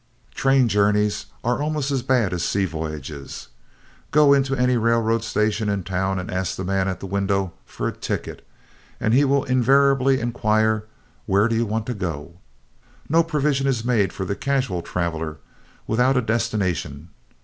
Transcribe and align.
Train 0.33 0.67
journeys 0.67 1.27
are 1.43 1.61
almost 1.61 1.91
as 1.91 2.01
bad 2.01 2.33
as 2.33 2.41
sea 2.41 2.65
voyages. 2.65 3.49
Go 4.09 4.33
into 4.33 4.55
any 4.55 4.75
railroad 4.75 5.23
station 5.23 5.69
in 5.69 5.83
town 5.83 6.17
and 6.17 6.31
ask 6.31 6.55
the 6.55 6.63
man 6.63 6.87
at 6.87 6.99
the 7.01 7.05
window 7.05 7.53
for 7.67 7.87
a 7.87 7.91
ticket 7.91 8.43
and 8.99 9.13
he 9.13 9.23
will 9.23 9.43
invariably 9.43 10.19
inquire 10.19 10.85
"Where 11.27 11.47
do 11.47 11.53
you 11.55 11.67
want 11.67 11.85
to 11.85 11.93
go?" 11.93 12.39
No 13.09 13.21
provision 13.21 13.67
is 13.67 13.85
made 13.85 14.11
for 14.11 14.25
the 14.25 14.35
casual 14.35 14.81
traveler 14.81 15.37
without 15.85 16.17
a 16.17 16.21
destination. 16.23 17.09